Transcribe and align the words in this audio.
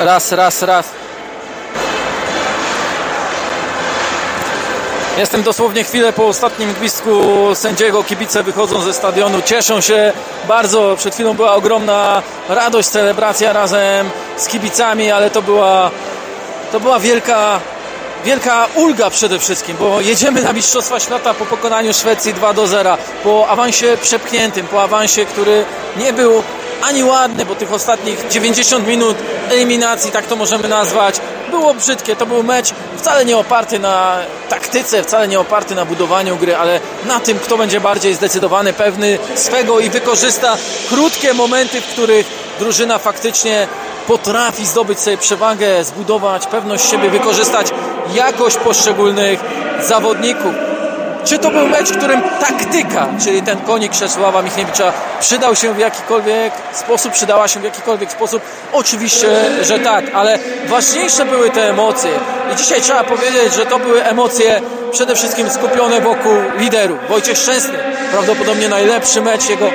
Raz, 0.00 0.32
raz, 0.32 0.62
raz. 0.62 0.86
Jestem 5.18 5.42
dosłownie 5.42 5.84
chwilę 5.84 6.12
po 6.12 6.26
ostatnim 6.26 6.72
gwizdku 6.72 7.10
sędziego. 7.54 8.04
Kibice 8.04 8.42
wychodzą 8.42 8.80
ze 8.80 8.92
stadionu, 8.92 9.42
cieszą 9.42 9.80
się 9.80 10.12
bardzo. 10.48 10.96
Przed 10.96 11.14
chwilą 11.14 11.34
była 11.34 11.54
ogromna 11.54 12.22
radość, 12.48 12.88
celebracja 12.88 13.52
razem 13.52 14.10
z 14.36 14.48
kibicami, 14.48 15.10
ale 15.10 15.30
to 15.30 15.42
była, 15.42 15.90
to 16.72 16.80
była 16.80 16.98
wielka, 16.98 17.60
wielka 18.24 18.66
ulga 18.74 19.10
przede 19.10 19.38
wszystkim, 19.38 19.76
bo 19.80 20.00
jedziemy 20.00 20.42
na 20.42 20.52
Mistrzostwa 20.52 21.00
Świata 21.00 21.34
po 21.34 21.46
pokonaniu 21.46 21.94
Szwecji 21.94 22.34
2 22.34 22.52
do 22.52 22.66
0, 22.66 22.98
po 23.24 23.48
awansie 23.48 23.96
przepchniętym, 24.02 24.66
po 24.66 24.82
awansie, 24.82 25.26
który 25.26 25.64
nie 25.96 26.12
był 26.12 26.42
ani 26.84 27.04
ładny, 27.04 27.44
bo 27.46 27.54
tych 27.54 27.72
ostatnich 27.72 28.28
90 28.30 28.86
minut 28.86 29.16
eliminacji, 29.50 30.10
tak 30.10 30.26
to 30.26 30.36
możemy 30.36 30.68
nazwać, 30.68 31.20
było 31.50 31.74
brzydkie. 31.74 32.16
To 32.16 32.26
był 32.26 32.42
mecz 32.42 32.74
wcale 32.96 33.24
nie 33.24 33.36
oparty 33.36 33.78
na 33.78 34.16
taktyce, 34.48 35.02
wcale 35.02 35.28
nie 35.28 35.40
oparty 35.40 35.74
na 35.74 35.84
budowaniu 35.84 36.36
gry, 36.36 36.56
ale 36.56 36.80
na 37.06 37.20
tym, 37.20 37.38
kto 37.38 37.58
będzie 37.58 37.80
bardziej 37.80 38.14
zdecydowany, 38.14 38.72
pewny 38.72 39.18
swego 39.34 39.80
i 39.80 39.90
wykorzysta 39.90 40.56
krótkie 40.88 41.34
momenty, 41.34 41.80
w 41.80 41.86
których 41.86 42.26
drużyna 42.58 42.98
faktycznie 42.98 43.66
potrafi 44.06 44.66
zdobyć 44.66 45.00
sobie 45.00 45.18
przewagę, 45.18 45.84
zbudować 45.84 46.46
pewność 46.46 46.90
siebie, 46.90 47.10
wykorzystać 47.10 47.66
jakość 48.14 48.56
poszczególnych 48.56 49.40
zawodników. 49.82 50.73
Czy 51.24 51.38
to 51.38 51.50
był 51.50 51.68
mecz, 51.68 51.88
w 51.88 51.96
którym 51.96 52.22
taktyka, 52.40 53.06
czyli 53.24 53.42
ten 53.42 53.58
konik 53.60 53.92
Krzesława 53.92 54.42
Michniewicza 54.42 54.92
przydał 55.20 55.56
się 55.56 55.74
w 55.74 55.78
jakikolwiek 55.78 56.52
sposób, 56.72 57.12
przydała 57.12 57.48
się 57.48 57.60
w 57.60 57.64
jakikolwiek 57.64 58.12
sposób? 58.12 58.42
Oczywiście, 58.72 59.28
że 59.62 59.78
tak, 59.78 60.04
ale 60.14 60.38
ważniejsze 60.66 61.24
były 61.24 61.50
te 61.50 61.70
emocje. 61.70 62.10
I 62.52 62.56
dzisiaj 62.56 62.80
trzeba 62.80 63.04
powiedzieć, 63.04 63.54
że 63.54 63.66
to 63.66 63.78
były 63.78 64.04
emocje 64.04 64.60
przede 64.92 65.14
wszystkim 65.14 65.50
skupione 65.50 66.00
wokół 66.00 66.32
liderów. 66.58 66.98
Wojciech 67.08 67.38
Szczęsny, 67.38 67.78
prawdopodobnie 68.10 68.68
najlepszy 68.68 69.20
mecz 69.20 69.48
jego 69.50 69.70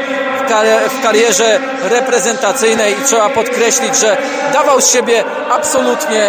w 0.89 1.03
karierze 1.03 1.59
reprezentacyjnej 1.83 2.93
i 2.93 3.03
trzeba 3.05 3.29
podkreślić, 3.29 3.95
że 3.95 4.17
dawał 4.53 4.81
z 4.81 4.91
siebie 4.93 5.23
absolutnie 5.51 6.23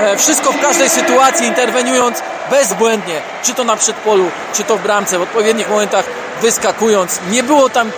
e, 0.00 0.16
wszystko 0.16 0.52
w 0.52 0.60
każdej 0.60 0.88
sytuacji, 0.88 1.46
interweniując 1.46 2.22
bezbłędnie, 2.50 3.20
czy 3.42 3.54
to 3.54 3.64
na 3.64 3.76
przedpolu, 3.76 4.24
czy 4.54 4.64
to 4.64 4.76
w 4.76 4.82
bramce, 4.82 5.18
w 5.18 5.22
odpowiednich 5.22 5.70
momentach 5.70 6.04
wyskakując. 6.42 7.18
Nie 7.30 7.42
było 7.42 7.68
tam 7.68 7.90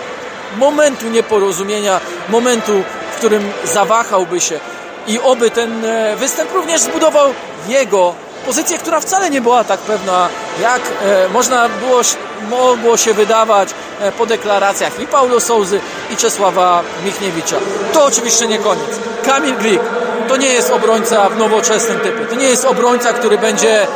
momentu 0.57 1.09
nieporozumienia, 1.09 1.99
momentu, 2.29 2.83
w 3.11 3.17
którym 3.17 3.51
zawahałby 3.63 4.39
się. 4.39 4.59
I 5.07 5.19
oby 5.19 5.51
ten 5.51 5.85
e, 5.85 6.15
występ 6.15 6.53
również 6.53 6.81
zbudował 6.81 7.33
jego 7.67 8.13
pozycję, 8.45 8.77
która 8.77 8.99
wcale 8.99 9.29
nie 9.29 9.41
była 9.41 9.63
tak 9.63 9.79
pewna, 9.79 10.29
jak 10.61 10.81
e, 10.81 11.29
można 11.29 11.69
było, 11.69 12.01
mogło 12.49 12.97
się 12.97 13.13
wydawać 13.13 13.69
e, 14.01 14.11
po 14.11 14.25
deklaracjach 14.25 14.99
i 14.99 15.07
Paulo 15.07 15.39
Souzy 15.39 15.79
i 16.11 16.17
Czesława 16.17 16.83
Michniewicza. 17.05 17.55
To 17.93 18.05
oczywiście 18.05 18.47
nie 18.47 18.59
koniec. 18.59 18.99
Kamil 19.25 19.55
Glik 19.55 19.81
to 20.27 20.37
nie 20.37 20.47
jest 20.47 20.71
obrońca 20.71 21.29
w 21.29 21.37
nowoczesnym 21.37 21.99
typie. 21.99 22.25
To 22.25 22.35
nie 22.35 22.45
jest 22.45 22.65
obrońca, 22.65 23.13
który 23.13 23.37
będzie 23.37 23.87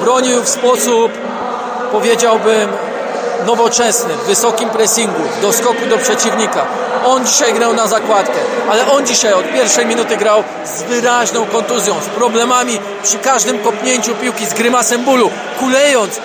bronił 0.00 0.42
w 0.42 0.48
sposób, 0.48 1.12
powiedziałbym, 1.92 2.68
nowoczesny, 3.46 4.14
w 4.14 4.26
wysokim 4.26 4.70
pressingu, 4.70 5.22
do 5.42 5.52
skoku 5.52 5.86
do 5.90 5.98
przeciwnika. 5.98 6.66
On 7.06 7.26
dzisiaj 7.26 7.54
grał 7.54 7.74
na 7.74 7.86
zakładkę, 7.86 8.38
ale 8.70 8.90
on 8.90 9.06
dzisiaj 9.06 9.32
od 9.32 9.52
pierwszej 9.52 9.86
minuty 9.86 10.16
grał 10.16 10.44
z 10.64 10.82
wyraźną 10.82 11.46
kontuzją, 11.46 11.94
z 12.00 12.06
problemami 12.06 12.80
przy 13.02 13.18
każdym 13.18 13.58
kopnięciu 13.58 14.14
piłki, 14.14 14.46
z 14.46 14.54
grymasem 14.54 15.04
bólu, 15.04 15.30
kulejąc, 15.60 16.20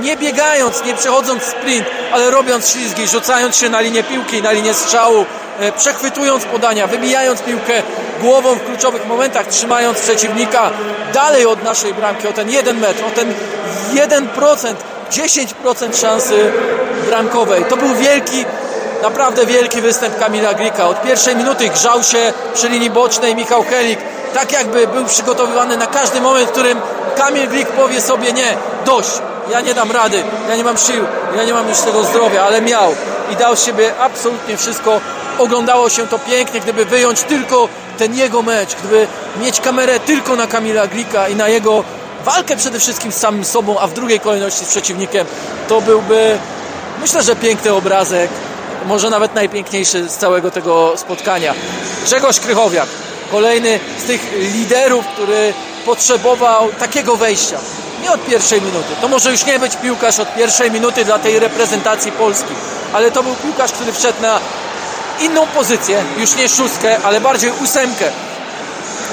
nie 0.00 0.16
biegając, 0.16 0.84
nie 0.84 0.94
przechodząc 0.94 1.42
sprint, 1.42 1.86
ale 2.12 2.30
robiąc 2.30 2.68
ślizgi, 2.68 3.08
rzucając 3.08 3.56
się 3.56 3.68
na 3.68 3.80
linię 3.80 4.02
piłki, 4.02 4.42
na 4.42 4.52
linię 4.52 4.74
strzału, 4.74 5.24
przechwytując 5.76 6.44
podania, 6.44 6.86
wybijając 6.86 7.42
piłkę 7.42 7.72
głową 8.20 8.54
w 8.54 8.64
kluczowych 8.64 9.06
momentach, 9.06 9.46
trzymając 9.46 10.00
przeciwnika 10.00 10.70
dalej 11.14 11.46
od 11.46 11.64
naszej 11.64 11.94
bramki, 11.94 12.28
o 12.28 12.32
ten 12.32 12.50
jeden 12.50 12.80
metr, 12.80 13.04
o 13.04 13.10
ten 13.10 13.34
1%, 13.94 14.74
10% 15.10 16.00
szansy 16.00 16.52
bramkowej. 17.06 17.64
To 17.64 17.76
był 17.76 17.94
wielki, 17.94 18.44
naprawdę 19.02 19.46
wielki 19.46 19.80
występ 19.80 20.18
Kamila 20.18 20.54
Grika. 20.54 20.86
Od 20.86 21.02
pierwszej 21.02 21.36
minuty 21.36 21.68
grzał 21.68 22.02
się 22.02 22.32
przy 22.54 22.68
linii 22.68 22.90
bocznej 22.90 23.36
Michał 23.36 23.62
Helik, 23.62 23.98
tak 24.34 24.52
jakby 24.52 24.86
był 24.86 25.04
przygotowywany 25.04 25.76
na 25.76 25.86
każdy 25.86 26.20
moment, 26.20 26.48
w 26.48 26.52
którym 26.52 26.80
Kamil 27.16 27.48
Glik 27.48 27.68
powie 27.68 28.00
sobie 28.00 28.32
nie, 28.32 28.56
dość, 28.84 29.10
ja 29.50 29.60
nie 29.60 29.74
dam 29.74 29.92
rady, 29.92 30.22
ja 30.48 30.56
nie 30.56 30.64
mam 30.64 30.76
sił, 30.76 31.04
ja 31.36 31.44
nie 31.44 31.54
mam 31.54 31.68
już 31.68 31.78
tego 31.78 32.04
zdrowia, 32.04 32.42
ale 32.42 32.60
miał 32.60 32.94
i 33.32 33.36
dał 33.36 33.56
z 33.56 33.64
siebie 33.64 33.92
absolutnie 34.00 34.56
wszystko. 34.56 35.00
Oglądało 35.38 35.88
się 35.88 36.06
to 36.06 36.18
pięknie, 36.18 36.60
gdyby 36.60 36.84
wyjąć 36.84 37.20
tylko 37.20 37.68
ten 37.98 38.14
jego 38.14 38.42
mecz, 38.42 38.74
gdyby 38.74 39.06
mieć 39.40 39.60
kamerę 39.60 40.00
tylko 40.00 40.36
na 40.36 40.46
Kamila 40.46 40.86
Glika 40.86 41.28
i 41.28 41.36
na 41.36 41.48
jego 41.48 41.84
walkę 42.24 42.56
przede 42.56 42.80
wszystkim 42.80 43.12
z 43.12 43.16
samym 43.16 43.44
sobą, 43.44 43.78
a 43.78 43.86
w 43.86 43.92
drugiej 43.92 44.20
kolejności 44.20 44.64
z 44.64 44.68
przeciwnikiem, 44.68 45.26
to 45.68 45.80
byłby 45.80 46.38
myślę, 47.00 47.22
że 47.22 47.36
piękny 47.36 47.72
obrazek, 47.72 48.30
może 48.86 49.10
nawet 49.10 49.34
najpiękniejszy 49.34 50.08
z 50.08 50.16
całego 50.16 50.50
tego 50.50 50.92
spotkania. 50.96 51.54
Grzegorz 52.04 52.40
Krychowiak, 52.40 52.88
kolejny 53.30 53.80
z 53.98 54.04
tych 54.04 54.32
liderów, 54.54 55.06
który 55.06 55.54
potrzebował 55.84 56.72
takiego 56.72 57.16
wejścia. 57.16 57.58
Nie 58.02 58.12
od 58.12 58.24
pierwszej 58.24 58.62
minuty. 58.62 58.88
To 59.00 59.08
może 59.08 59.30
już 59.30 59.46
nie 59.46 59.58
być 59.58 59.76
piłkarz 59.76 60.20
od 60.20 60.34
pierwszej 60.34 60.70
minuty 60.70 61.04
dla 61.04 61.18
tej 61.18 61.38
reprezentacji 61.38 62.12
Polski, 62.12 62.54
ale 62.92 63.10
to 63.10 63.22
był 63.22 63.34
piłkarz, 63.34 63.72
który 63.72 63.92
wszedł 63.92 64.22
na 64.22 64.40
inną 65.20 65.46
pozycję, 65.46 66.04
już 66.18 66.36
nie 66.36 66.48
szóstkę, 66.48 66.98
ale 67.04 67.20
bardziej 67.20 67.52
ósemkę. 67.62 68.04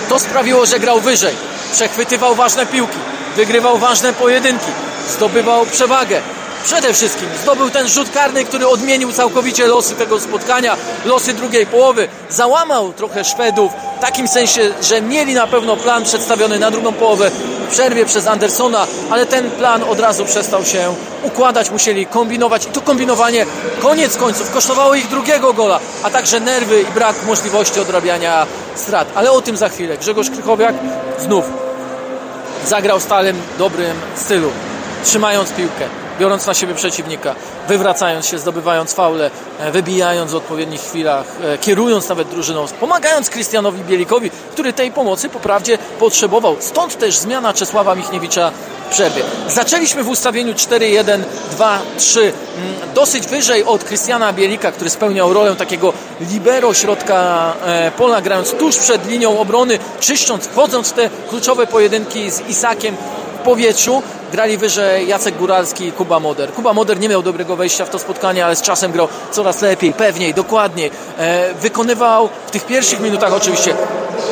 To 0.10 0.20
sprawiło, 0.20 0.66
że 0.66 0.80
grał 0.80 1.00
wyżej, 1.00 1.36
przechwytywał 1.74 2.36
ważne 2.36 2.66
piłki, 2.66 2.98
wygrywał 3.36 3.78
ważne 3.78 4.14
pojedynki, 4.14 4.72
zdobywał 5.10 5.66
przewagę. 5.66 6.22
Przede 6.66 6.94
wszystkim 6.94 7.30
zdobył 7.44 7.70
ten 7.70 7.88
rzut 7.88 8.10
karny, 8.10 8.46
który 8.46 8.68
odmienił 8.68 9.12
całkowicie 9.12 9.68
losy 9.68 9.96
tego 9.96 10.20
spotkania, 10.20 10.78
losy 11.06 11.34
drugiej 11.34 11.66
połowy. 11.66 12.08
Załamał 12.30 12.94
trochę 12.94 13.24
Szwedów 13.24 13.72
w 13.98 14.02
takim 14.02 14.28
sensie, 14.28 14.74
że 14.82 15.02
mieli 15.02 15.34
na 15.34 15.48
pewno 15.48 15.78
plan 15.78 16.04
przedstawiony 16.04 16.60
na 16.60 16.72
drugą 16.72 16.94
połowę 16.94 17.32
przerwie 17.72 18.06
przez 18.06 18.28
Andersona, 18.28 18.88
ale 19.12 19.26
ten 19.26 19.52
plan 19.52 19.84
od 19.84 20.00
razu 20.00 20.26
przestał 20.26 20.66
się 20.66 20.94
układać, 21.24 21.72
musieli 21.72 22.06
kombinować 22.06 22.66
i 22.66 22.70
to 22.70 22.82
kombinowanie 22.82 23.46
koniec 23.82 24.18
końców 24.18 24.52
kosztowało 24.52 24.96
ich 24.96 25.08
drugiego 25.08 25.54
gola, 25.54 25.80
a 26.04 26.10
także 26.10 26.40
nerwy 26.40 26.82
i 26.82 26.86
brak 26.86 27.16
możliwości 27.28 27.80
odrabiania 27.80 28.46
strat. 28.76 29.08
Ale 29.16 29.32
o 29.32 29.42
tym 29.42 29.58
za 29.58 29.70
chwilę. 29.70 29.98
Grzegorz 29.98 30.30
Krychowiak 30.30 30.76
znów 31.20 31.46
zagrał 32.68 33.00
w 33.00 33.04
stałym, 33.04 33.42
dobrym 33.58 33.98
stylu, 34.16 34.50
trzymając 35.04 35.52
piłkę 35.52 36.04
biorąc 36.20 36.48
na 36.48 36.54
siebie 36.54 36.76
przeciwnika, 36.76 37.36
wywracając 37.68 38.26
się, 38.26 38.40
zdobywając 38.40 38.94
faule, 38.94 39.32
e, 39.60 39.72
wybijając 39.72 40.32
w 40.32 40.36
odpowiednich 40.36 40.82
chwilach, 40.82 41.26
e, 41.44 41.58
kierując 41.58 42.10
nawet 42.10 42.28
drużyną, 42.28 42.66
pomagając 42.80 43.30
Krystianowi 43.30 43.84
Bielikowi, 43.84 44.30
który 44.52 44.74
tej 44.74 44.92
pomocy 44.92 45.30
po 45.30 45.40
prawdzie 45.40 45.78
potrzebował. 46.00 46.56
Stąd 46.60 46.98
też 46.98 47.18
zmiana 47.18 47.54
Czesława 47.54 47.96
Michniewicza 47.96 48.52
w 48.90 48.94
przerwie. 48.94 49.24
Zaczęliśmy 49.48 50.04
w 50.04 50.10
ustawieniu 50.10 50.54
4-1, 50.54 51.24
2-3, 51.58 52.32
dosyć 52.96 53.28
wyżej 53.28 53.64
od 53.64 53.84
Krystiana 53.84 54.34
Bielika, 54.34 54.72
który 54.72 54.90
spełniał 54.90 55.34
rolę 55.34 55.56
takiego 55.56 55.94
libero 56.22 56.74
środka 56.74 57.54
e, 57.66 57.92
pola, 57.92 58.22
grając 58.22 58.52
tuż 58.52 58.78
przed 58.78 59.08
linią 59.08 59.40
obrony, 59.40 59.80
czyszcząc, 60.00 60.46
wchodząc 60.46 60.90
w 60.90 60.94
te 60.94 61.10
kluczowe 61.30 61.68
pojedynki 61.68 62.32
z 62.32 62.42
Isakiem 62.50 62.96
powietrzu 63.44 64.02
grali 64.32 64.58
wyżej 64.58 65.08
Jacek 65.08 65.38
Góralski 65.38 65.88
i 65.88 65.92
Kuba 65.92 66.20
Moder. 66.20 66.52
Kuba 66.52 66.74
Moder 66.74 67.00
nie 67.00 67.10
miał 67.10 67.24
dobrego 67.24 67.56
wejścia 67.56 67.86
w 67.86 67.90
to 67.90 68.00
spotkanie, 68.00 68.46
ale 68.46 68.56
z 68.56 68.62
czasem 68.62 68.92
grał 68.92 69.08
coraz 69.32 69.62
lepiej, 69.62 69.94
pewniej, 69.94 70.34
dokładniej. 70.34 70.92
E, 71.18 71.54
wykonywał 71.54 72.30
w 72.48 72.52
tych 72.52 72.66
pierwszych 72.66 73.00
minutach 73.00 73.34
oczywiście 73.34 73.76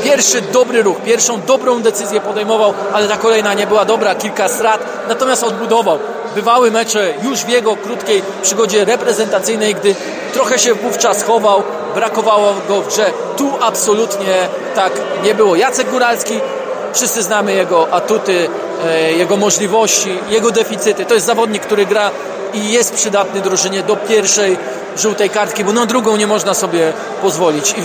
pierwszy 0.04 0.42
dobry 0.42 0.84
ruch, 0.84 0.98
pierwszą 1.02 1.42
dobrą 1.42 1.82
decyzję 1.82 2.22
podejmował, 2.22 2.74
ale 2.94 3.08
ta 3.08 3.18
kolejna 3.18 3.54
nie 3.54 3.68
była 3.68 3.86
dobra, 3.86 4.16
kilka 4.16 4.50
strat, 4.50 4.84
natomiast 5.10 5.44
odbudował. 5.44 6.00
Bywały 6.36 6.72
mecze 6.72 7.14
już 7.24 7.40
w 7.40 7.50
jego 7.50 7.76
krótkiej 7.76 8.22
przygodzie 8.42 8.86
reprezentacyjnej, 8.86 9.76
gdy 9.76 9.96
trochę 10.34 10.60
się 10.60 10.74
wówczas 10.74 11.24
chował, 11.24 11.64
brakowało 11.96 12.54
go 12.68 12.82
w 12.82 12.88
grze. 12.88 13.06
Tu 13.38 13.52
absolutnie 13.62 14.48
tak 14.76 14.94
nie 15.24 15.36
było. 15.36 15.56
Jacek 15.56 15.90
Góralski, 15.90 16.40
wszyscy 16.94 17.24
znamy 17.24 17.54
jego 17.54 17.94
atuty, 17.94 18.50
E, 18.86 19.14
jego 19.14 19.38
możliwości, 19.38 20.10
jego 20.30 20.52
deficyty. 20.52 21.06
To 21.06 21.14
jest 21.14 21.26
zawodnik, 21.26 21.62
który 21.62 21.86
gra 21.86 22.12
i 22.54 22.72
jest 22.72 22.94
przydatny 22.94 23.42
drużynie 23.42 23.84
do 23.84 23.96
pierwszej 23.96 24.58
żółtej 24.98 25.30
kartki, 25.30 25.64
bo 25.64 25.74
na 25.74 25.86
drugą 25.86 26.18
nie 26.18 26.28
można 26.28 26.54
sobie 26.54 26.94
pozwolić. 27.22 27.72
I 27.72 27.82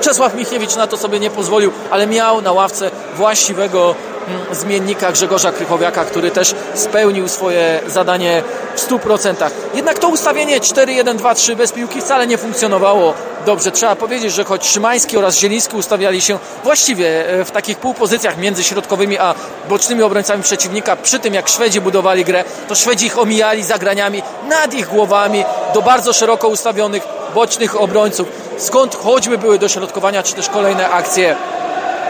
Czesław 0.00 0.34
Michniewicz 0.34 0.76
na 0.76 0.86
to 0.86 0.96
sobie 0.96 1.20
nie 1.20 1.30
pozwolił, 1.30 1.72
ale 1.90 2.06
miał 2.06 2.42
na 2.42 2.52
ławce 2.52 2.90
właściwego 3.16 3.94
mm, 4.28 4.54
zmiennika 4.54 5.12
Grzegorza 5.12 5.52
Krychowiaka, 5.52 6.04
który 6.04 6.30
też 6.30 6.54
spełnił 6.74 7.28
swoje 7.28 7.80
zadanie 7.86 8.42
w 8.76 8.88
100%. 8.88 9.50
Jednak 9.74 9.98
to 9.98 10.08
ustawienie 10.08 10.60
4-1-2-3 10.60 11.56
bez 11.56 11.72
piłki 11.72 12.00
wcale 12.00 12.26
nie 12.26 12.38
funkcjonowało 12.38 13.14
dobrze. 13.48 13.72
Trzeba 13.72 13.96
powiedzieć, 13.96 14.32
że 14.32 14.44
choć 14.44 14.66
Szymański 14.66 15.16
oraz 15.16 15.38
Zieliński 15.38 15.76
ustawiali 15.76 16.20
się 16.20 16.38
właściwie 16.64 17.28
e, 17.28 17.44
w 17.44 17.50
takich 17.50 17.78
półpozycjach 17.78 18.38
między 18.38 18.64
środkowymi 18.64 19.18
a 19.18 19.34
bocznymi 19.68 20.02
obrońcami 20.02 20.42
przeciwnika, 20.42 20.96
przy 20.96 21.18
tym 21.18 21.34
jak 21.34 21.48
Szwedzi 21.48 21.80
budowali 21.80 22.24
grę, 22.24 22.44
to 22.68 22.74
Szwedzi 22.74 23.06
ich 23.06 23.18
omijali 23.18 23.64
zagraniami 23.64 24.22
nad 24.48 24.74
ich 24.74 24.88
głowami 24.88 25.44
do 25.74 25.82
bardzo 25.82 26.12
szeroko 26.12 26.48
ustawionych 26.48 27.02
bocznych 27.34 27.80
obrońców. 27.80 28.28
Skąd 28.58 28.94
choćby 28.94 29.38
były 29.38 29.58
dośrodkowania, 29.58 30.22
czy 30.22 30.34
też 30.34 30.48
kolejne 30.48 30.90
akcje 30.90 31.36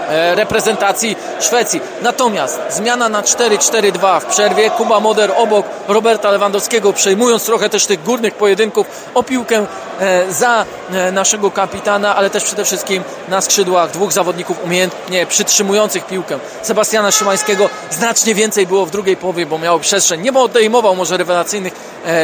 E, 0.09 0.35
reprezentacji 0.35 1.17
Szwecji. 1.41 1.81
Natomiast 2.03 2.61
zmiana 2.71 3.09
na 3.09 3.23
4-4-2 3.23 4.21
w 4.21 4.25
przerwie. 4.25 4.71
Kuba 4.71 5.01
Moder 5.01 5.33
obok 5.37 5.67
Roberta 5.89 6.31
Lewandowskiego, 6.31 6.93
przejmując 6.93 7.45
trochę 7.45 7.69
też 7.69 7.87
tych 7.87 8.03
górnych 8.03 8.35
pojedynków 8.35 8.87
o 9.15 9.23
piłkę 9.23 9.67
e, 10.01 10.33
za 10.33 10.65
e, 10.93 11.13
naszego 11.13 11.51
kapitana, 11.51 12.17
ale 12.17 12.31
też 12.31 12.45
przede 12.45 12.65
wszystkim 12.65 13.03
na 13.29 13.41
skrzydłach 13.41 13.91
dwóch 13.91 14.13
zawodników 14.13 14.65
umiejętnie 14.65 15.27
przytrzymujących 15.27 16.07
piłkę. 16.07 16.39
Sebastiana 16.63 17.11
Szymańskiego 17.11 17.69
znacznie 17.91 18.35
więcej 18.35 18.67
było 18.67 18.87
w 18.87 18.91
drugiej 18.91 19.17
połowie, 19.17 19.47
bo 19.47 19.59
miał 19.59 19.81
przestrzeń. 19.81 20.21
Nie 20.21 20.33
odejmował 20.33 20.97
może 20.97 21.17
rewelacyjnych 21.17 21.73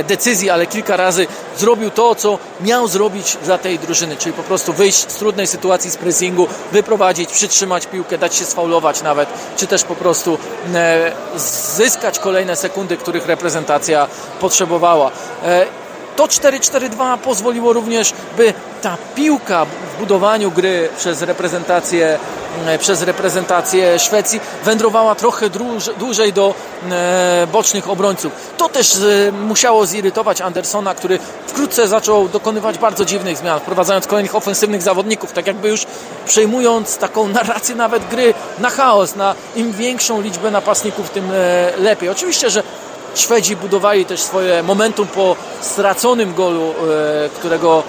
decyzji, 0.09 0.51
ale 0.51 0.67
kilka 0.67 0.97
razy 0.97 1.27
zrobił 1.59 1.91
to, 1.91 2.15
co 2.15 2.39
miał 2.61 2.89
zrobić 2.89 3.37
dla 3.45 3.59
tej 3.59 3.79
drużyny, 3.79 4.17
czyli 4.17 4.33
po 4.33 4.43
prostu 4.43 4.73
wyjść 4.73 4.99
z 4.99 5.15
trudnej 5.15 5.47
sytuacji 5.47 5.91
z 5.91 5.97
pressingu, 5.97 6.49
wyprowadzić, 6.73 7.31
przytrzymać 7.31 7.87
piłkę, 7.87 8.19
dać 8.19 8.35
się 8.35 8.45
sfaulować 8.45 9.03
nawet, 9.05 9.29
czy 9.57 9.67
też 9.67 9.85
po 9.85 9.95
prostu 9.95 10.39
e, 10.75 11.13
zyskać 11.77 12.19
kolejne 12.19 12.57
sekundy, 12.57 12.97
których 12.97 13.27
reprezentacja 13.27 14.07
potrzebowała. 14.41 15.11
To 16.17 16.27
4-4-2 16.27 17.19
pozwoliło 17.19 17.73
również, 17.73 18.13
by 18.37 18.55
ta 18.83 18.97
piłka 19.15 19.65
w 19.65 19.99
budowaniu 19.99 20.51
gry 20.51 20.89
przez 20.99 21.23
reprezentację, 21.23 22.19
e, 22.67 22.79
przez 22.79 23.03
reprezentację 23.03 23.99
Szwecji 23.99 24.41
wędrowała 24.65 25.15
trochę 25.15 25.51
dłużej 25.99 26.33
do 26.33 26.55
e, 26.91 27.47
bocznych 27.53 27.91
obrońców. 27.91 28.33
To 28.59 28.69
też 28.69 28.97
e, 28.97 29.33
musiało 29.33 29.87
zirytować 29.87 30.41
Andersona, 30.41 30.95
który 30.95 31.19
wkrótce 31.47 31.89
zaczął 31.89 32.29
dokonywać 32.29 32.79
bardzo 32.79 33.05
dziwnych 33.05 33.39
zmian, 33.39 33.61
wprowadzając 33.61 34.07
kolejnych 34.07 34.35
ofensywnych 34.35 34.83
zawodników, 34.83 35.33
tak 35.33 35.47
jakby 35.47 35.69
już 35.69 35.87
przejmując 36.27 36.99
taką 36.99 37.29
narrację 37.29 37.75
nawet 37.75 38.09
gry 38.09 38.35
na 38.59 38.71
chaos, 38.71 39.17
na 39.17 39.35
im 39.57 39.73
większą 39.73 40.21
liczbę 40.21 40.51
napastników, 40.51 41.11
tym 41.11 41.31
lepiej. 41.79 42.09
Oczywiście, 42.09 42.51
że 42.51 42.63
Szwedzi 43.15 43.57
budowali 43.57 44.05
też 44.05 44.23
swoje 44.23 44.63
momentum 44.63 45.07
po 45.07 45.37
straconym 45.61 46.35
golu, 46.35 46.71
e, 46.71 47.29
którego 47.29 47.83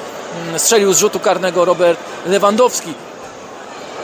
mm, 0.48 0.60
strzelił 0.60 0.94
z 0.94 1.00
rzutu 1.00 1.20
karnego 1.20 1.66
Robert 1.66 2.00
Lewandowski. 2.26 2.94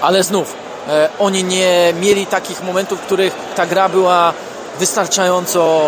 Ale 0.01 0.23
znów, 0.23 0.53
e, 0.87 1.09
oni 1.19 1.43
nie 1.43 1.93
mieli 2.01 2.25
takich 2.25 2.63
momentów, 2.63 2.99
w 2.99 3.05
których 3.05 3.33
ta 3.55 3.65
gra 3.65 3.89
była 3.89 4.33
wystarczająco 4.79 5.81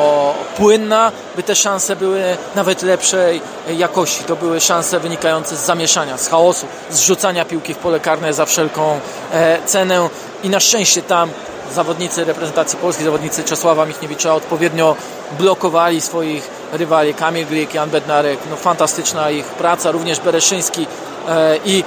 płynna, 0.57 1.11
by 1.35 1.43
te 1.43 1.55
szanse 1.55 1.95
były 1.95 2.37
nawet 2.55 2.81
lepszej 2.81 3.41
jakości. 3.67 4.23
To 4.23 4.35
były 4.35 4.61
szanse 4.61 4.99
wynikające 4.99 5.55
z 5.55 5.59
zamieszania, 5.59 6.17
z 6.17 6.27
chaosu, 6.27 6.65
z 6.91 6.99
rzucania 6.99 7.45
piłki 7.45 7.73
w 7.73 7.77
pole 7.77 7.99
karne 7.99 8.33
za 8.33 8.45
wszelką 8.45 8.99
e, 9.33 9.57
cenę 9.65 10.09
i 10.43 10.49
na 10.49 10.59
szczęście 10.59 11.01
tam 11.01 11.29
zawodnicy 11.73 12.25
reprezentacji 12.25 12.79
Polski, 12.79 13.03
zawodnicy 13.03 13.43
Czesława 13.43 13.85
Michniewicza 13.85 14.35
odpowiednio 14.35 14.95
blokowali 15.39 16.01
swoich 16.01 16.49
rywali. 16.71 17.13
Kamil 17.13 17.45
Glik, 17.45 17.73
Jan 17.73 17.89
Bednarek, 17.89 18.39
no 18.49 18.55
fantastyczna 18.55 19.31
ich 19.31 19.45
praca, 19.45 19.91
również 19.91 20.19
Bereszyński 20.19 20.87
e, 21.27 21.57
i 21.65 21.83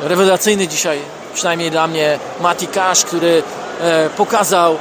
rewelacyjny 0.00 0.68
dzisiaj, 0.68 0.98
przynajmniej 1.34 1.70
dla 1.70 1.86
mnie, 1.86 2.18
Mati 2.40 2.66
Kasz, 2.66 3.04
który 3.04 3.42
e, 3.80 4.10
pokazał 4.10 4.76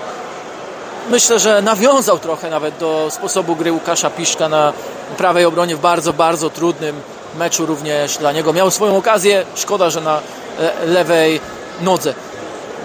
myślę, 1.09 1.39
że 1.39 1.61
nawiązał 1.61 2.19
trochę 2.19 2.49
nawet 2.49 2.77
do 2.77 3.07
sposobu 3.11 3.55
gry 3.55 3.71
Łukasza 3.71 4.09
Piszka 4.09 4.49
na 4.49 4.73
prawej 5.17 5.45
obronie 5.45 5.75
w 5.75 5.79
bardzo, 5.79 6.13
bardzo 6.13 6.49
trudnym 6.49 7.01
meczu 7.37 7.65
również 7.65 8.17
dla 8.17 8.31
niego. 8.31 8.53
Miał 8.53 8.71
swoją 8.71 8.97
okazję, 8.97 9.45
szkoda, 9.55 9.89
że 9.89 10.01
na 10.01 10.19
e, 10.59 10.85
lewej 10.85 11.39
nodze. 11.81 12.13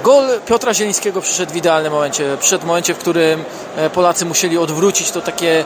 Gol 0.04 0.40
Piotra 0.46 0.74
Zielińskiego 0.74 1.20
przyszedł 1.20 1.52
w 1.52 1.56
idealnym 1.56 1.92
momencie. 1.92 2.36
Przyszedł 2.40 2.64
w 2.64 2.66
momencie, 2.66 2.94
w 2.94 2.98
którym 2.98 3.44
e, 3.76 3.90
Polacy 3.90 4.24
musieli 4.24 4.58
odwrócić 4.58 5.10
to 5.10 5.20
takie 5.20 5.64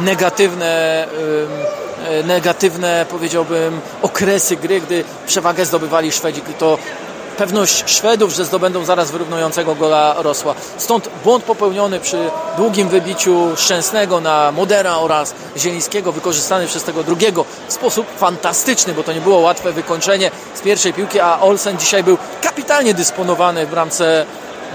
negatywne, 0.00 1.06
e, 2.10 2.22
negatywne 2.22 3.06
powiedziałbym, 3.10 3.80
okresy 4.02 4.56
gry, 4.56 4.80
gdy 4.80 5.04
przewagę 5.26 5.66
zdobywali 5.66 6.12
Szwedzi. 6.12 6.42
To 6.58 6.78
pewność 7.32 7.90
Szwedów, 7.90 8.32
że 8.32 8.44
zdobędą 8.44 8.84
zaraz 8.84 9.10
wyrównującego 9.10 9.74
gola 9.74 10.14
rosła. 10.18 10.54
Stąd 10.78 11.08
błąd 11.24 11.44
popełniony 11.44 12.00
przy 12.00 12.30
długim 12.56 12.88
wybiciu 12.88 13.56
Szczęsnego 13.56 14.20
na 14.20 14.52
Modera 14.52 14.96
oraz 14.96 15.34
Zielińskiego, 15.56 16.12
wykorzystany 16.12 16.66
przez 16.66 16.84
tego 16.84 17.02
drugiego 17.02 17.44
w 17.68 17.72
sposób 17.72 18.06
fantastyczny, 18.18 18.94
bo 18.94 19.02
to 19.02 19.12
nie 19.12 19.20
było 19.20 19.38
łatwe 19.38 19.72
wykończenie 19.72 20.30
z 20.54 20.60
pierwszej 20.60 20.92
piłki, 20.92 21.20
a 21.20 21.40
Olsen 21.40 21.78
dzisiaj 21.78 22.04
był 22.04 22.18
kapitalnie 22.42 22.94
dysponowany 22.94 23.66
w 23.66 23.70
bramce 23.70 24.26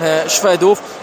e, 0.01 0.29
Szwedów 0.29 0.96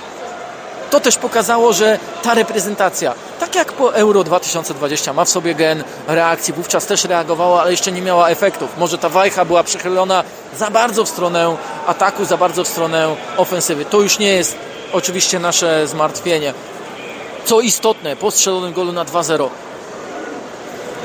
to 0.95 1.01
też 1.01 1.19
pokazało, 1.19 1.73
że 1.73 1.99
ta 2.23 2.35
reprezentacja, 2.35 3.15
tak 3.41 3.55
jak 3.55 3.73
po 3.73 3.95
Euro 3.95 4.25
2020, 4.25 5.13
ma 5.13 5.25
w 5.25 5.29
sobie 5.29 5.55
gen 5.55 5.85
reakcji. 6.07 6.55
Wówczas 6.55 6.87
też 6.87 7.05
reagowała, 7.05 7.63
ale 7.63 7.71
jeszcze 7.71 7.93
nie 7.93 8.03
miała 8.03 8.29
efektów. 8.29 8.71
Może 8.79 8.99
ta 8.99 9.09
wajcha 9.09 9.45
była 9.45 9.63
przechylona 9.63 10.25
za 10.59 10.71
bardzo 10.71 11.05
w 11.05 11.09
stronę 11.09 11.57
ataku, 11.87 12.25
za 12.25 12.37
bardzo 12.37 12.65
w 12.65 12.69
stronę 12.69 13.17
ofensywy. 13.37 13.85
To 13.85 14.01
już 14.01 14.19
nie 14.19 14.29
jest 14.29 14.57
oczywiście 14.93 15.39
nasze 15.39 15.87
zmartwienie. 15.87 16.55
Co 17.45 17.61
istotne, 17.61 18.17
po 18.17 18.31
strzelonym 18.31 18.73
golu 18.73 18.93
na 18.93 19.05
2-0 19.05 19.49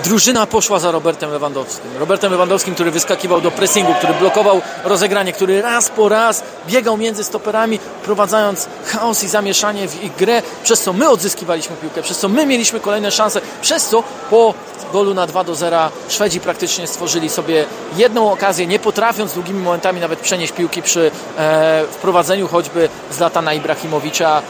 drużyna 0.04 0.46
poszła 0.46 0.80
za 0.80 0.92
Robertem 0.92 1.32
Lewandowskim. 1.32 1.92
Robertem 2.00 2.32
Lewandowskim, 2.32 2.74
który 2.74 2.92
wyskakiwał 2.92 3.42
do 3.42 3.52
pressingu, 3.52 3.94
który 3.94 4.14
blokował 4.14 4.62
rozegranie, 4.84 5.34
który 5.34 5.62
raz 5.62 5.90
po 5.90 6.10
raz 6.10 6.44
biegał 6.68 6.98
między 6.98 7.24
stoperami, 7.24 7.80
prowadzając 8.04 8.68
chaos 8.86 9.24
i 9.24 9.28
zamieszanie 9.28 9.88
w 9.88 10.04
ich 10.04 10.16
grę, 10.16 10.42
przez 10.64 10.82
co 10.82 10.94
my 10.94 11.10
odzyskiwaliśmy 11.10 11.76
piłkę, 11.76 12.02
przez 12.02 12.20
co 12.20 12.30
my 12.30 12.46
mieliśmy 12.46 12.80
kolejne 12.80 13.12
szanse, 13.12 13.42
przez 13.62 13.86
co 13.86 14.04
po 14.30 14.54
golu 14.94 15.14
na 15.14 15.28
2 15.28 15.44
do 15.44 15.56
0 15.56 15.90
Szwedzi 16.10 16.40
praktycznie 16.40 16.88
stworzyli 16.88 17.30
sobie 17.30 17.66
jedną 17.98 18.32
okazję, 18.32 18.68
nie 18.68 18.80
potrafiąc 18.80 19.34
długimi 19.34 19.60
momentami 19.60 20.02
nawet 20.02 20.20
przenieść 20.20 20.54
piłki 20.54 20.82
przy 20.82 21.12
e, 21.38 21.84
wprowadzeniu 21.92 22.48
choćby 22.48 22.90
Zlatana 23.12 23.54
Ibrahimowicza 23.54 24.42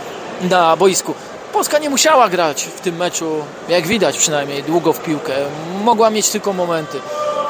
na 0.41 0.75
boisku. 0.75 1.13
Polska 1.59 1.77
nie 1.77 1.89
musiała 1.89 2.29
grać 2.29 2.63
w 2.63 2.81
tym 2.81 2.95
meczu, 2.95 3.43
jak 3.69 3.87
widać 3.87 4.17
przynajmniej, 4.17 4.63
długo 4.63 4.93
w 4.93 4.99
piłkę. 4.99 5.33
Mogła 5.83 6.09
mieć 6.09 6.29
tylko 6.29 6.53
momenty. 6.53 6.99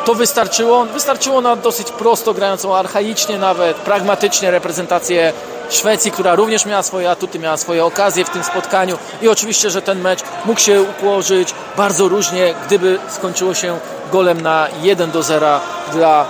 To 0.05 0.15
wystarczyło. 0.15 0.85
Wystarczyło 0.85 1.41
na 1.41 1.55
dosyć 1.55 1.91
prosto 1.91 2.33
grającą, 2.33 2.75
archaicznie 2.75 3.37
nawet, 3.37 3.77
pragmatycznie 3.77 4.51
reprezentację 4.51 5.33
Szwecji, 5.69 6.11
która 6.11 6.35
również 6.35 6.65
miała 6.65 6.83
swoje 6.83 7.11
atuty, 7.11 7.39
miała 7.39 7.57
swoje 7.57 7.85
okazje 7.85 8.25
w 8.25 8.29
tym 8.29 8.43
spotkaniu 8.43 8.97
i 9.21 9.27
oczywiście, 9.27 9.69
że 9.69 9.81
ten 9.81 10.01
mecz 10.01 10.19
mógł 10.45 10.59
się 10.59 10.85
ułożyć 11.03 11.53
bardzo 11.77 12.07
różnie, 12.07 12.53
gdyby 12.65 12.99
skończyło 13.09 13.53
się 13.53 13.79
golem 14.11 14.41
na 14.41 14.67
1 14.81 15.11
do 15.11 15.23
0 15.23 15.59
dla, 15.91 16.25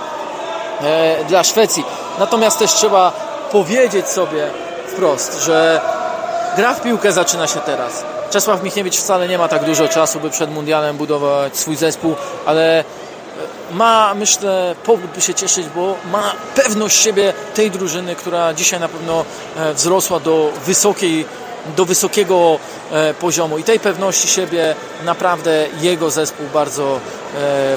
e, 0.82 1.24
dla 1.24 1.44
Szwecji. 1.44 1.84
Natomiast 2.18 2.58
też 2.58 2.72
trzeba 2.72 3.12
powiedzieć 3.52 4.08
sobie 4.08 4.50
wprost, 4.86 5.44
że 5.44 5.80
gra 6.56 6.74
w 6.74 6.82
piłkę 6.82 7.12
zaczyna 7.12 7.46
się 7.46 7.60
teraz. 7.60 8.04
Czesław 8.30 8.62
Michniewicz 8.62 8.96
wcale 8.96 9.28
nie 9.28 9.38
ma 9.38 9.48
tak 9.48 9.64
dużo 9.64 9.88
czasu, 9.88 10.20
by 10.20 10.30
przed 10.30 10.50
mundialem 10.50 10.96
budować 10.96 11.56
swój 11.56 11.76
zespół, 11.76 12.14
ale 12.46 12.80
e, 12.80 12.84
ma, 13.72 14.14
myślę, 14.14 14.74
powód 14.84 15.10
by 15.10 15.20
się 15.20 15.34
cieszyć, 15.34 15.66
bo 15.68 15.94
ma 16.12 16.32
pewność 16.54 17.02
siebie 17.02 17.32
tej 17.54 17.70
drużyny, 17.70 18.16
która 18.16 18.54
dzisiaj 18.54 18.80
na 18.80 18.88
pewno 18.88 19.24
e, 19.56 19.74
wzrosła 19.74 20.20
do 20.20 20.52
wysokiej 20.66 21.26
do 21.76 21.84
wysokiego 21.84 22.58
e, 22.92 23.14
poziomu 23.14 23.58
i 23.58 23.64
tej 23.64 23.80
pewności 23.80 24.28
siebie 24.28 24.74
naprawdę 25.04 25.66
jego 25.80 26.10
zespół 26.10 26.46
bardzo 26.54 27.00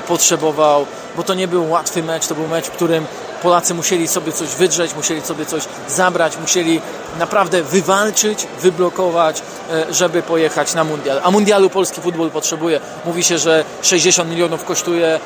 potrzebował, 0.08 0.86
bo 1.18 1.24
to 1.24 1.34
nie 1.34 1.48
był 1.48 1.70
łatwy 1.70 2.04
mecz, 2.04 2.28
to 2.28 2.36
był 2.36 2.48
mecz, 2.48 2.66
w 2.66 2.72
którym 2.72 3.06
Polacy 3.44 3.74
musieli 3.74 4.08
sobie 4.08 4.32
coś 4.32 4.50
wydrzeć, 4.50 4.96
musieli 4.96 5.22
sobie 5.22 5.46
coś 5.46 5.64
zabrać, 5.88 6.38
musieli 6.38 6.82
naprawdę 7.20 7.64
wywalczyć, 7.64 8.48
wyblokować, 8.62 9.42
e, 9.72 9.94
żeby 9.94 10.24
pojechać 10.24 10.74
na 10.74 10.84
mundial. 10.84 11.22
A 11.24 11.32
mundialu 11.32 11.70
polski 11.70 12.02
futbol 12.02 12.30
potrzebuje. 12.30 12.80
Mówi 13.06 13.24
się, 13.24 13.38
że 13.38 13.64
60 13.82 14.30
milionów 14.30 14.64
kosztuje 14.66 15.20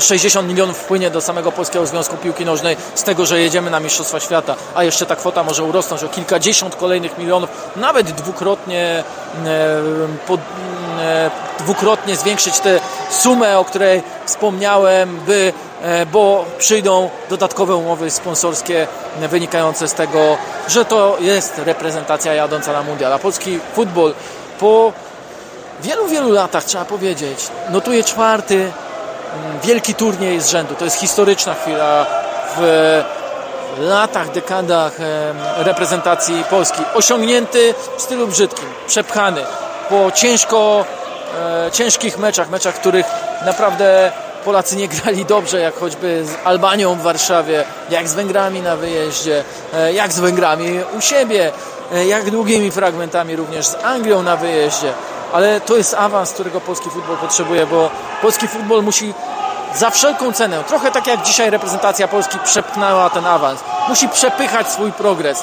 60 0.00 0.36
mm, 0.36 0.46
e, 0.46 0.52
milionów 0.52 0.78
wpłynie 0.78 1.10
do 1.10 1.20
samego 1.20 1.52
Polskiego 1.52 1.86
Związku 1.86 2.16
Piłki 2.16 2.44
Nożnej 2.44 2.76
z 2.94 3.02
tego, 3.02 3.26
że 3.26 3.40
jedziemy 3.40 3.70
na 3.70 3.80
Mistrzostwa 3.80 4.20
Świata, 4.20 4.56
a 4.74 4.84
jeszcze 4.84 5.06
ta 5.06 5.16
kwota 5.16 5.42
może 5.42 5.64
urosnąć 5.64 6.04
o 6.04 6.08
kilkadziesiąt 6.08 6.76
kolejnych 6.76 7.18
milionów, 7.18 7.50
nawet 7.76 8.10
dwukrotnie, 8.10 9.04
e, 9.46 9.80
pod, 10.26 10.40
dwukrotnie 11.58 12.16
zwiększyć 12.16 12.58
tę 12.58 12.80
sumę, 13.10 13.58
o 13.58 13.64
której 13.64 14.02
wspomniałem, 14.26 15.20
by 15.26 15.52
bo 16.12 16.44
przyjdą 16.58 17.10
dodatkowe 17.30 17.76
umowy 17.76 18.10
sponsorskie 18.10 18.86
wynikające 19.30 19.88
z 19.88 19.94
tego, 19.94 20.36
że 20.68 20.84
to 20.84 21.16
jest 21.20 21.58
reprezentacja 21.58 22.34
jadąca 22.34 22.72
na 22.72 22.82
mundial. 22.82 23.12
A 23.12 23.18
polski 23.18 23.58
futbol 23.74 24.14
po 24.60 24.92
wielu, 25.82 26.06
wielu 26.06 26.32
latach, 26.32 26.64
trzeba 26.64 26.84
powiedzieć, 26.84 27.38
notuje 27.70 28.04
czwarty 28.04 28.54
mm, 28.54 28.72
wielki 29.64 29.94
turniej 29.94 30.40
z 30.40 30.48
rzędu. 30.48 30.74
To 30.74 30.84
jest 30.84 30.96
historyczna 30.96 31.54
chwila 31.54 32.06
w 32.56 33.02
latach, 33.78 34.30
dekadach 34.30 34.92
reprezentacji 35.56 36.44
Polski. 36.50 36.82
Osiągnięty 36.94 37.74
w 37.96 38.02
stylu 38.02 38.28
brzydkim, 38.28 38.68
przepchany 38.86 39.40
po 39.88 40.10
ciężko, 40.10 40.84
e, 41.66 41.70
ciężkich 41.70 42.18
meczach, 42.18 42.50
meczach, 42.50 42.74
których 42.74 43.06
naprawdę 43.46 44.12
Polacy 44.44 44.76
nie 44.76 44.88
grali 44.88 45.24
dobrze, 45.24 45.60
jak 45.60 45.74
choćby 45.78 46.26
z 46.26 46.46
Albanią 46.46 46.94
w 46.94 47.02
Warszawie, 47.02 47.64
jak 47.90 48.08
z 48.08 48.14
Węgrami 48.14 48.62
na 48.62 48.76
wyjeździe, 48.76 49.44
e, 49.74 49.92
jak 49.92 50.12
z 50.12 50.20
Węgrami 50.20 50.80
u 50.98 51.00
siebie, 51.00 51.52
e, 51.92 52.06
jak 52.06 52.30
długimi 52.30 52.70
fragmentami 52.70 53.36
również 53.36 53.66
z 53.66 53.74
Anglią 53.84 54.22
na 54.22 54.36
wyjeździe. 54.36 54.92
Ale 55.32 55.60
to 55.60 55.76
jest 55.76 55.94
awans, 55.94 56.32
którego 56.32 56.60
polski 56.60 56.90
futbol 56.90 57.16
potrzebuje, 57.16 57.66
bo 57.66 57.90
polski 58.22 58.48
futbol 58.48 58.82
musi 58.82 59.14
za 59.74 59.90
wszelką 59.90 60.32
cenę, 60.32 60.64
trochę 60.68 60.90
tak 60.90 61.06
jak 61.06 61.22
dzisiaj 61.22 61.50
reprezentacja 61.50 62.08
Polski 62.08 62.38
przepchnęła 62.44 63.10
ten 63.10 63.26
awans, 63.26 63.60
musi 63.88 64.08
przepychać 64.08 64.68
swój 64.68 64.92
progres. 64.92 65.42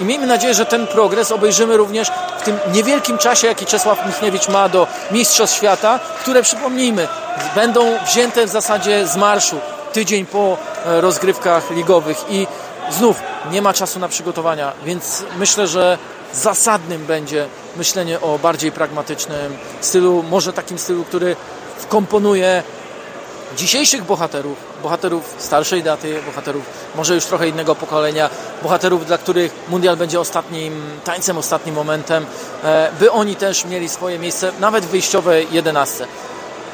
I 0.00 0.04
miejmy 0.04 0.26
nadzieję, 0.26 0.54
że 0.54 0.66
ten 0.66 0.86
progres 0.86 1.32
obejrzymy 1.32 1.76
również 1.76 2.10
w 2.38 2.42
tym 2.42 2.58
niewielkim 2.72 3.18
czasie, 3.18 3.46
jaki 3.46 3.66
Czesław 3.66 4.06
Michniewicz 4.06 4.48
ma 4.48 4.68
do 4.68 4.86
Mistrzostw 5.10 5.56
Świata, 5.56 5.98
które 6.20 6.42
przypomnijmy, 6.42 7.08
będą 7.54 7.98
wzięte 8.06 8.46
w 8.46 8.50
zasadzie 8.50 9.06
z 9.06 9.16
marszu 9.16 9.56
tydzień 9.92 10.26
po 10.26 10.56
e, 10.86 11.00
rozgrywkach 11.00 11.70
ligowych 11.70 12.24
i 12.28 12.46
znów 12.90 13.16
nie 13.50 13.62
ma 13.62 13.72
czasu 13.74 13.98
na 13.98 14.08
przygotowania, 14.08 14.72
więc 14.84 15.24
myślę, 15.38 15.66
że 15.66 15.98
zasadnym 16.32 17.06
będzie 17.06 17.46
myślenie 17.76 18.20
o 18.20 18.38
bardziej 18.38 18.72
pragmatycznym 18.72 19.56
stylu, 19.80 20.24
może 20.30 20.52
takim 20.52 20.78
stylu, 20.78 21.04
który 21.04 21.36
wkomponuje 21.78 22.62
dzisiejszych 23.56 24.04
bohaterów, 24.04 24.56
bohaterów 24.82 25.34
starszej 25.38 25.82
daty, 25.82 26.20
bohaterów 26.26 26.64
może 26.94 27.14
już 27.14 27.24
trochę 27.24 27.48
innego 27.48 27.74
pokolenia, 27.74 28.30
bohaterów, 28.62 29.06
dla 29.06 29.18
których 29.18 29.52
mundial 29.68 29.96
będzie 29.96 30.20
ostatnim 30.20 30.82
tańcem, 31.04 31.38
ostatnim 31.38 31.74
momentem, 31.74 32.26
e, 32.64 32.90
by 33.00 33.10
oni 33.10 33.36
też 33.36 33.64
mieli 33.64 33.88
swoje 33.88 34.18
miejsce, 34.18 34.52
nawet 34.60 34.84
w 34.84 34.88
wyjściowej 34.88 35.48
jedenastce. 35.50 36.06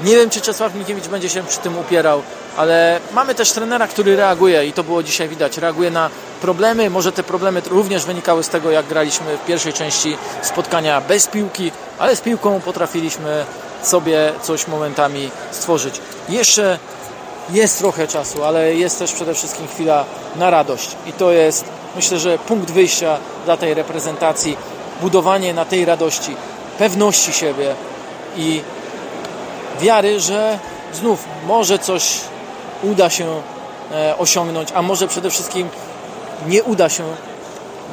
Nie 0.05 0.17
wiem, 0.17 0.31
czy 0.31 0.41
Czesław 0.41 0.75
Mikiewicz 0.75 1.07
będzie 1.09 1.29
się 1.29 1.43
przy 1.43 1.59
tym 1.59 1.79
upierał, 1.79 2.23
ale 2.57 3.01
mamy 3.13 3.35
też 3.35 3.53
trenera, 3.53 3.89
który 3.89 4.17
reaguje 4.17 4.67
i 4.67 4.73
to 4.73 4.85
było 4.85 5.03
dzisiaj 5.03 5.29
widać. 5.29 5.59
Reaguje 5.59 5.91
na 5.91 6.11
problemy. 6.41 6.91
Może 6.91 7.13
te 7.13 7.23
problemy 7.23 7.63
również 7.71 8.05
wynikały 8.05 8.45
z 8.45 8.49
tego, 8.49 8.71
jak 8.71 8.87
graliśmy 8.87 9.37
w 9.37 9.47
pierwszej 9.47 9.73
części 9.73 10.17
spotkania 10.43 11.01
bez 11.01 11.27
piłki, 11.27 11.73
ale 11.99 12.17
z 12.17 12.21
piłką 12.21 12.61
potrafiliśmy 12.61 13.45
sobie 13.83 14.33
coś 14.43 14.69
momentami 14.69 15.31
stworzyć. 15.51 16.01
Jeszcze 16.29 16.79
jest 17.51 17.79
trochę 17.79 18.09
czasu, 18.09 18.45
ale 18.45 18.75
jest 18.75 18.99
też 18.99 19.13
przede 19.13 19.35
wszystkim 19.35 19.69
chwila 19.69 20.05
na 20.37 20.51
radość 20.51 20.97
i 21.07 21.13
to 21.13 21.31
jest 21.33 21.65
myślę, 21.97 22.19
że 22.19 22.39
punkt 22.39 22.71
wyjścia 22.71 23.19
dla 23.45 23.57
tej 23.57 23.75
reprezentacji, 23.75 24.57
budowanie 25.01 25.55
na 25.55 25.65
tej 25.65 25.85
radości, 25.85 26.37
pewności 26.79 27.33
siebie 27.33 27.75
i 28.37 28.63
wiary, 29.81 30.21
że 30.21 30.59
znów 30.93 31.25
może 31.47 31.79
coś 31.79 32.21
uda 32.83 33.11
się 33.11 33.43
e, 33.93 34.19
osiągnąć, 34.19 34.69
a 34.75 34.83
może 34.83 35.09
przede 35.09 35.31
wszystkim 35.31 35.69
nie 36.47 36.63
uda 36.63 36.89
się, 36.89 37.05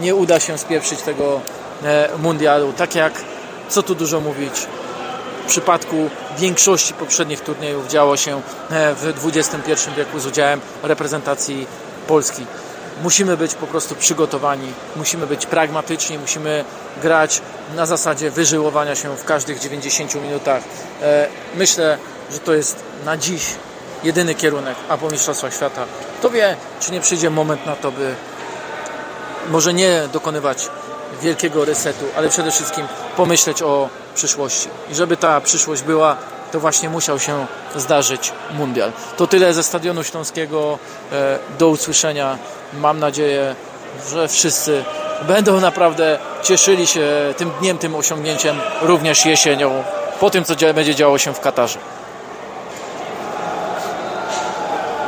nie 0.01 0.15
uda 0.15 0.39
się 0.39 0.58
spieprzyć 0.58 1.01
tego 1.01 1.42
e, 1.84 2.10
mundialu. 2.18 2.74
Tak 2.74 2.96
jak, 2.96 3.13
co 3.70 3.84
tu 3.84 3.96
dużo 3.96 4.20
mówić, 4.20 4.68
w 5.46 5.48
przypadku 5.48 6.10
większości 6.38 6.94
poprzednich 6.94 7.42
turniejów 7.42 7.88
działo 7.88 8.18
się 8.18 8.42
e, 8.72 8.96
w 8.96 9.15
XXI 9.25 9.72
wieku 9.98 10.20
z 10.20 10.25
udziałem 10.25 10.62
reprezentacji 10.84 11.68
Polski. 12.08 12.46
Musimy 13.04 13.38
być 13.38 13.56
po 13.56 13.68
prostu 13.68 13.96
przygotowani, 13.96 14.74
musimy 14.96 15.28
być 15.28 15.46
pragmatyczni, 15.46 16.20
musimy 16.20 16.66
grać 17.02 17.42
na 17.75 17.86
zasadzie 17.86 18.32
wyżyłowania 18.32 18.96
się 18.96 19.18
w 19.18 19.25
każdych 19.25 19.60
90 19.60 20.16
minutach. 20.16 20.64
E, 21.02 21.28
myślę, 21.56 21.98
że 22.32 22.40
to 22.40 22.54
jest 22.54 22.75
na 23.06 23.18
dziś 23.18 23.46
jedyny 24.04 24.36
kierunek, 24.36 24.75
a 24.90 24.98
po 24.98 25.10
Mistrzostwach 25.10 25.54
Świata 25.54 25.86
to 26.22 26.30
wie, 26.30 26.56
czy 26.80 26.92
nie 26.92 27.02
przyjdzie 27.02 27.30
moment 27.30 27.66
na 27.66 27.75
to, 27.75 27.92
by 27.92 28.16
może 29.50 29.74
nie 29.74 30.02
dokonywać 30.14 30.70
wielkiego 31.22 31.66
resetu, 31.66 32.06
ale 32.18 32.30
przede 32.30 32.52
wszystkim 32.52 32.88
pomyśleć 33.18 33.62
o 33.62 33.90
przyszłości. 34.16 34.70
I 34.92 34.96
żeby 34.96 35.18
ta 35.18 35.42
przyszłość 35.42 35.82
była, 35.82 36.18
to 36.52 36.60
właśnie 36.60 36.90
musiał 36.90 37.20
się 37.20 37.46
zdarzyć 37.75 38.32
mundial. 38.52 38.92
To 39.18 39.28
tyle 39.28 39.54
ze 39.54 39.64
Stadionu 39.64 40.04
Śląskiego. 40.04 40.80
E, 41.12 41.40
do 41.60 41.70
usłyszenia. 41.70 42.38
Mam 42.79 43.00
nadzieję, 43.00 43.55
że 44.12 44.27
wszyscy 44.27 44.84
będą 45.27 45.60
naprawdę 45.60 46.20
cieszyli 46.44 46.88
się 46.88 47.34
tym 47.38 47.51
dniem, 47.60 47.77
tym 47.77 47.96
osiągnięciem 47.96 48.60
również 48.82 49.25
jesienią, 49.25 49.84
po 50.20 50.29
tym, 50.29 50.44
co 50.44 50.55
będzie 50.74 50.96
działo 50.96 51.17
się 51.17 51.34
w 51.34 51.39
Katarze. 51.39 51.79